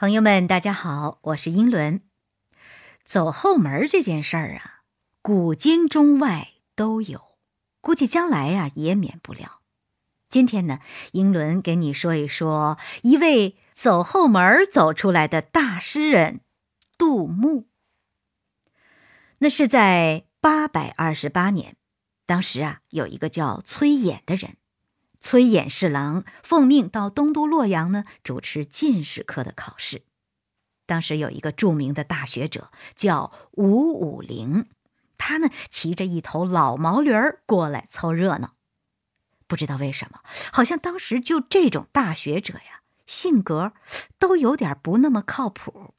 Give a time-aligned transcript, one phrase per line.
[0.00, 2.00] 朋友们，大家好，我是英伦。
[3.04, 4.84] 走后门这件事儿啊，
[5.20, 7.36] 古今中外都有，
[7.82, 9.60] 估计将来呀也免不了。
[10.30, 10.80] 今天呢，
[11.12, 16.40] 英伦给你说一说一位走后门走出来的大诗人
[16.96, 17.68] 杜牧。
[19.40, 21.76] 那是在八百二十八年，
[22.24, 24.56] 当时啊，有一个叫崔琰的人。
[25.20, 30.02] 崔琰侍郎奉命到东都洛阳呢，主持进士科的考试。
[30.86, 34.66] 当时有一个著名的大学者叫吴武陵，
[35.18, 38.54] 他呢骑着一头老毛驴儿过来凑热闹。
[39.46, 40.20] 不知道为什么，
[40.52, 43.72] 好像当时就这种大学者呀，性格
[44.18, 45.94] 都有点不那么靠谱。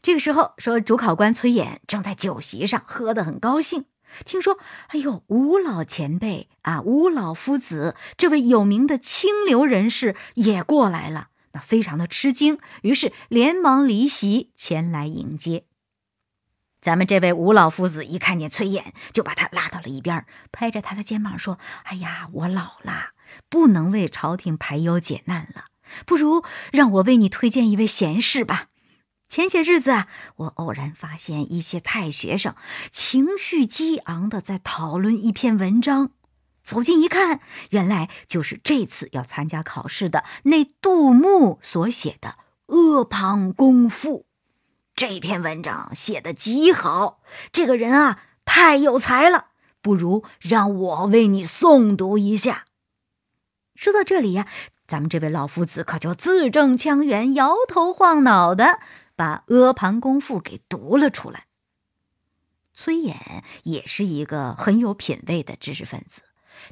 [0.00, 3.84] 这个时候，说主考官崔琰正在酒席上喝得很高兴。
[4.24, 4.58] 听说，
[4.88, 15.64] 哎呦，吴老前辈啊，吴老夫子，这位有名的清流人士也过来了，那非常的吃惊，于是连忙离席前来迎接。
[16.80, 23.10] 咱们这位吴老夫子一看见崔琰，就把他拉到了一边，拍着他的肩膀说：“哎呀，我老了，
[23.48, 25.64] 不能为朝廷排忧解难了，
[26.06, 28.68] 不如让我为你推荐一位贤士吧。”
[29.28, 32.54] 前些日子啊，我偶然发现一些太学生
[32.90, 36.12] 情绪激昂的在讨论一篇文章，
[36.62, 37.40] 走近一看，
[37.70, 42.36] 原来就是这次要参加考试的那杜牧所写的
[42.74, 44.20] 《阿房宫赋》。
[44.94, 47.20] 这篇文章写的极好，
[47.52, 49.48] 这个人啊太有才了，
[49.82, 52.64] 不如让我为你诵读一下。
[53.74, 54.48] 说到这里呀，
[54.86, 58.80] 咱们这位老夫子可就字正腔圆，摇头晃脑的。
[59.18, 61.46] 把《阿房宫赋》给读了出来。
[62.72, 63.16] 崔琰
[63.64, 66.22] 也是一个很有品位的知识分子，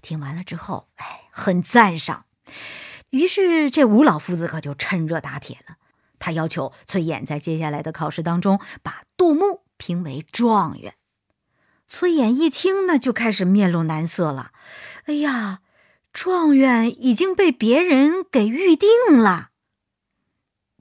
[0.00, 2.26] 听完了之后，哎，很赞赏。
[3.10, 5.78] 于是这吴老夫子可就趁热打铁了，
[6.20, 10.94] 他要求崔琰在接下来的考试当中把杜牧评为状元。
[11.88, 14.52] 崔琰一听呢，就开始面露难色了。
[15.06, 15.62] 哎呀，
[16.12, 19.50] 状元已经被别人给预定了。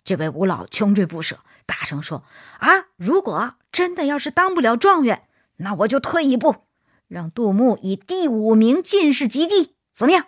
[0.04, 1.40] 这位吴老穷追不舍。
[1.66, 2.24] 大声说
[2.60, 2.88] ：“啊！
[2.96, 5.28] 如果真的要是当不了状元，
[5.58, 6.56] 那我就退一步，
[7.08, 10.28] 让杜牧以第五名进士及第，怎么样？”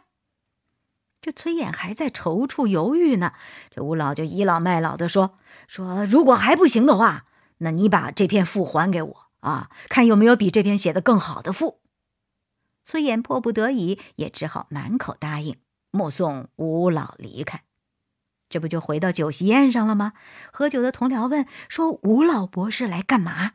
[1.22, 3.34] 这崔琰还在踌躇犹豫呢，
[3.70, 5.38] 这吴老就倚老卖老的说
[5.68, 7.26] ：“说如果还不行的话，
[7.58, 11.82] 那你把这篇赋还给我啊，看有没有比这篇写的更好的赋。”
[12.84, 15.58] 崔琰迫不得已，也只好满口答应，
[15.92, 17.64] 目送吴老离开。
[18.50, 20.14] 这不就回到酒席宴上了吗？
[20.52, 23.54] 喝酒的同僚问说：“吴老博士来干嘛？”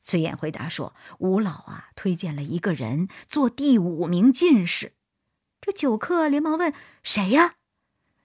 [0.00, 4.92] 崔琰回答说：“吴老啊，推荐了一个人做第五名进士。”
[5.60, 7.54] 这酒客连忙问：“谁呀？”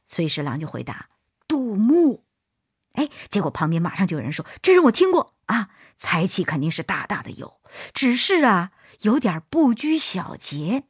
[0.05, 1.07] 崔侍郎就回答
[1.47, 2.25] ：“杜牧。”
[2.93, 7.61] 哎，结果旁边马上就有人说：“这人我听过啊，才气肯定是大大的有，
[7.93, 8.71] 只是啊，
[9.01, 10.83] 有点不拘小节。”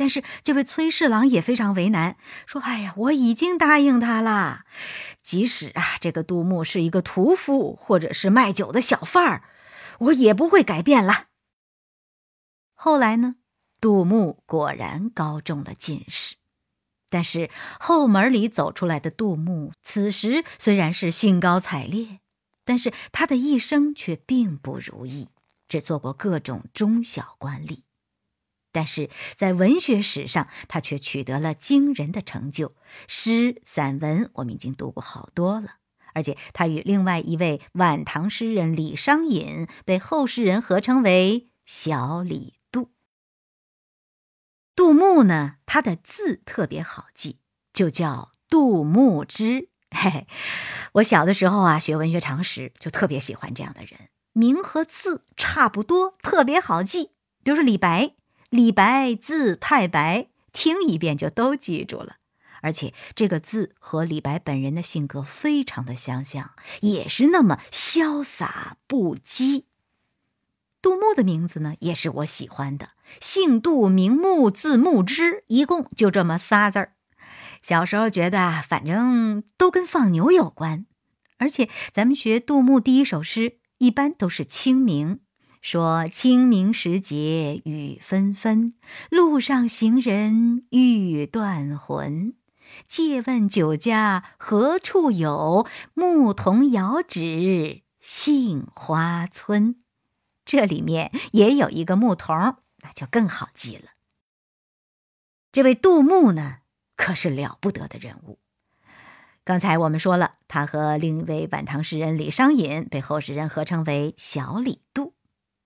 [0.00, 2.16] 但是这位崔侍郎也非常为难，
[2.46, 4.64] 说：“哎呀，我已经答应他了，
[5.22, 9.42] 即使啊这个杜牧是一个屠夫或者是卖酒的小贩儿，
[9.98, 11.26] 我也不会改变了。”
[12.72, 13.34] 后来呢，
[13.78, 16.36] 杜牧果然高中了进士，
[17.10, 22.20] 但是后门里走出来的杜牧，此时虽然是兴高采烈，
[22.64, 25.28] 但是他的一生却并不如意，
[25.68, 27.82] 只做过各种中小官吏。
[28.72, 32.74] 但是在文学史上，他却取得了惊人的成就。
[33.08, 35.76] 诗、散文我们已经读过好多了，
[36.14, 42.92] 而且他与另外一位晚唐诗人李商隐被后世人合称为“小李杜”。
[44.76, 47.38] 杜牧呢，他的字特别好记，
[47.72, 49.68] 就叫杜牧之。
[49.90, 50.26] 嘿嘿，
[50.92, 57.10] 我小的时候啊，学文学常识就特别喜欢这样的人，名和字差不多，特别好记。
[57.42, 58.14] 比如说李白。
[58.50, 62.16] 李白字太白，听一遍就都记住了。
[62.62, 66.50] 而且这个字和李白本人的性格非常的相像，
[66.80, 69.64] 也是那么潇洒不羁。
[70.82, 76.94] 杜牧的名字呢，也是我喜欢的，姓杜名牧，字牧之，一共就这么仨字儿。
[77.62, 80.86] 小时候觉得啊，反正都跟放牛有关。
[81.38, 85.20] 而且咱们学杜牧第一首诗，一般都是清明。
[85.60, 88.74] 说清明时节雨纷纷，
[89.10, 92.34] 路上行人欲断魂。
[92.88, 95.66] 借问酒家何处有？
[95.92, 99.82] 牧童遥指杏花村。
[100.46, 103.90] 这里面也有一个牧童，那就更好记了。
[105.52, 106.60] 这位杜牧呢，
[106.96, 108.38] 可是了不得的人物。
[109.44, 115.12] 刚才我们说了，他和另一位晚唐诗人李商隐被后世人合称为小李杜。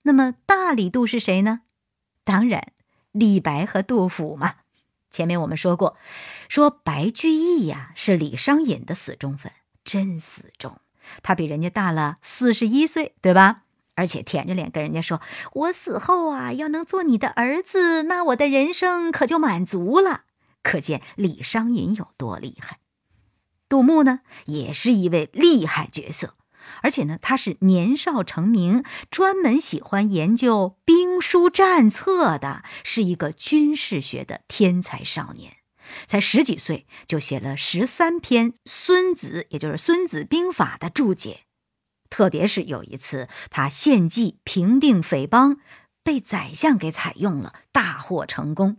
[0.04, 1.60] 那么大李杜是谁呢？
[2.24, 2.72] 当然，
[3.12, 4.54] 李白和杜甫嘛。
[5.10, 5.96] 前面我们说过，
[6.48, 9.52] 说白居易呀是李商隐的死忠粉，
[9.84, 10.80] 真死忠。
[11.22, 13.62] 他比人家大了四十一岁，对吧？
[13.94, 15.22] 而且舔着脸跟人家说
[15.54, 20.24] ：“我死后啊，要能做你的儿子，那我的人生可就满足了。”
[20.64, 22.80] 可见李商隐有多厉害。
[23.68, 26.34] 杜牧呢，也是一位厉害角色，
[26.82, 35.56] 而且呢，他是年少成名，专门喜欢研究兵书战策的，是一个军事学的天才少年。
[36.06, 41.40] 才十几岁就写了十三篇《孙子》，也就是《孙子兵法》的注解。
[42.08, 45.58] 特别是有一次，他献计平定匪帮，
[46.02, 48.78] 被宰相给采用了，大获成功。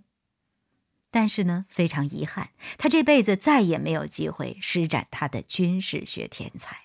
[1.12, 6.85] 但是呢，非常遗憾，他这辈子再也没有机会施展他的军事学天才。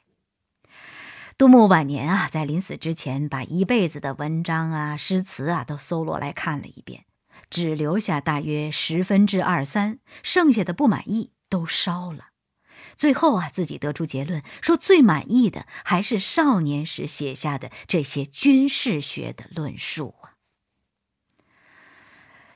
[1.40, 7.06] 杜牧晚年啊，在临死之前，把一辈子的文章啊、诗词啊都搜罗来看了一遍，
[7.48, 12.26] 只留下大约十分之二三，剩下的不满意都烧了。
[12.94, 20.36] 最后啊，自己得出结论说，最满意的还是少年时写下的这些军事学的论述啊。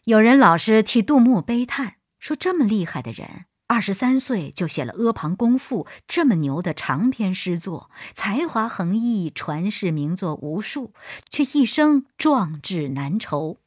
[0.04, 10.92] 有人老是替杜牧悲叹，说这么厉害的人，二十三岁就写了《阿房宫赋》这么牛的长篇诗作，才华横溢，传世名作无数，
[11.28, 13.58] 却一生壮志难酬。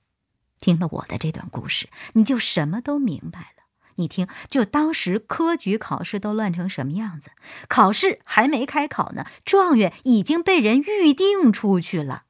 [0.62, 3.66] 听了我的这段故事，你就什么都明白了。
[3.96, 7.32] 你听，就当时科举考试都乱成什么样子，
[7.68, 12.24] 考试还没开考呢，状元已经被人预定出去了。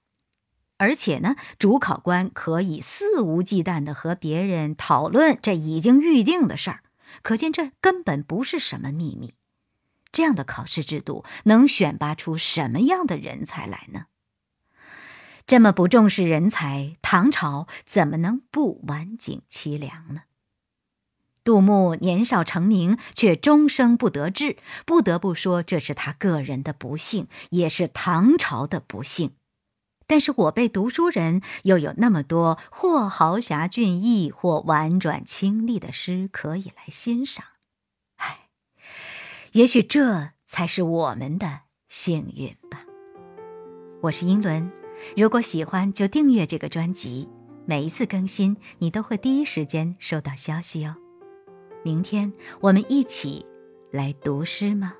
[0.77, 6.79] 而且呢，主考官可以肆无忌惮的和别人讨论这已经预定的事儿，
[7.21, 9.33] 可见这根本不是什么秘密。
[10.11, 14.05] 这样的考试制度能选拔出什么样的人才来呢？
[15.45, 20.23] 这么不重视人才，唐朝怎么能不晚景凄凉呢？
[21.43, 29.35] 杜牧年少成名，却终生不得志，不得不说这是他个人的不幸，也是唐朝的不幸。
[30.07, 37.45] 但是我辈读书人又有那么多或豪侠俊逸，或婉转清丽的诗可以来欣赏，
[38.15, 38.47] 唉，
[39.51, 42.79] 也许这才是我们的幸运吧。
[44.01, 44.71] 我是英伦，
[45.17, 47.27] 如果喜欢就订阅这个专辑，
[47.65, 50.95] 每一次更新你都会第一时间收到消息哦。
[51.83, 52.31] 明天
[52.61, 53.45] 我们一起
[53.91, 54.93] 来读诗吗？